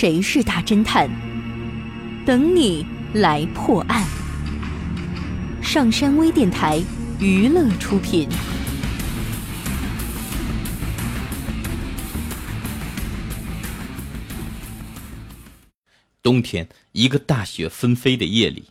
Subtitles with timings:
[0.00, 1.10] 谁是大侦探？
[2.24, 4.06] 等你来破案。
[5.60, 6.80] 上山微电台
[7.18, 8.28] 娱乐出品。
[16.22, 18.66] 冬天，一个大雪纷飞的夜里，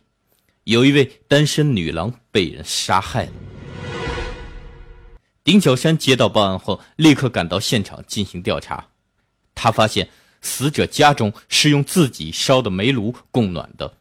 [0.64, 3.32] 有一位单身女郎被人杀害了。
[5.44, 8.86] 丁小山接到报案后，立刻赶到现场进行调查。
[9.54, 10.08] 他发现
[10.40, 13.94] 死者家中是用自己烧的煤炉供暖的，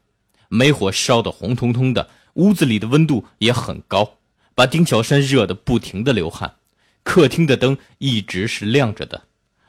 [0.50, 4.18] 煤火烧得红彤彤的，屋子里的温度也很高，
[4.56, 6.56] 把丁小山热得不停的流汗。
[7.04, 9.24] 客厅的灯一直是亮着的，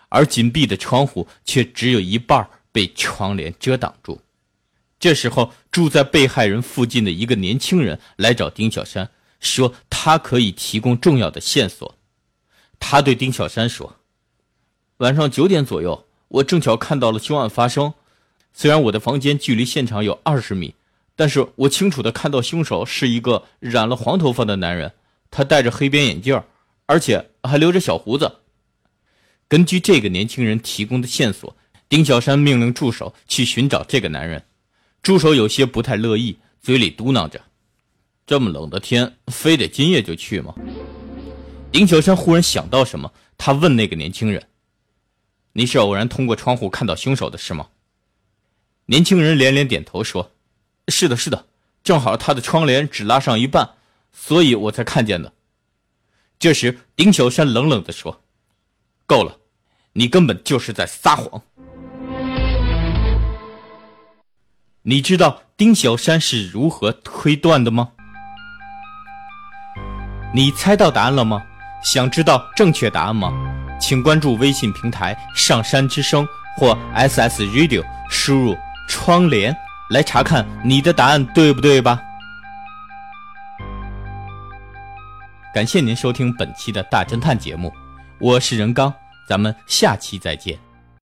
[0.09, 4.21] 而紧闭的窗户却只有一半被窗帘遮挡住。
[4.99, 9.11] 这时候，住在被害人附近的一个年轻人来找丁小山。
[9.41, 11.95] 说他可以提供重要的线索。
[12.81, 13.95] 他对丁小山说
[14.99, 17.93] ：“晚上九点左右，我正巧看到了凶案发生。
[18.53, 20.75] 虽然我的房间距离现场有二十米，
[21.15, 24.93] 但是我清楚的看到凶手是一个染了黄头发的男人，
[25.31, 26.43] 他戴着黑边眼镜，
[26.87, 28.37] 而且还留着小胡子。”
[29.49, 31.57] 根据这个年轻人提供的线索，
[31.89, 34.43] 丁小山命令助手去寻找这个男人。
[35.03, 37.41] 助手有些不太乐意，嘴里嘟囔着。
[38.27, 40.55] 这么冷的天，非得今夜就去吗？
[41.73, 44.43] 丁小山忽然想到什么，他问那个年轻人
[45.59, 47.67] ：“你是偶然通过窗户看到凶手的是吗？”
[48.87, 50.31] 年轻人连连点头说
[50.87, 51.47] ：“是的，是的，
[51.83, 53.71] 正好他的窗帘只拉上一半，
[54.13, 55.33] 所以我才看见的。”
[56.39, 58.23] 这时，丁小山冷冷地说
[59.05, 59.39] ：“够了，
[59.95, 61.43] 你根本就是在撒谎。”
[64.83, 67.91] 你知道丁小山是如何推断的吗？
[70.33, 71.45] 你猜到答案了吗？
[71.83, 73.48] 想知道正确答案吗？
[73.81, 76.27] 请关注微信平台“上山之声”
[76.59, 78.57] 或 “SS Radio”，输入
[78.89, 79.57] “窗帘”
[79.91, 82.01] 来查看你的答案对不对吧？
[85.55, 87.73] 感谢您收听本期的大侦探节目，
[88.21, 88.93] 我是任刚，
[89.29, 90.68] 咱们下期再见。